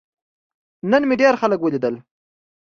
نن 0.91 1.01
مې 1.09 1.15
ډیر 1.21 1.33
خلک 1.41 1.59
ولیدل. 1.61 1.95